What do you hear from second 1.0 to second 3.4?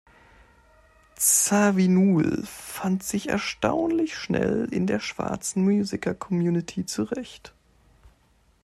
Zawinul fand sich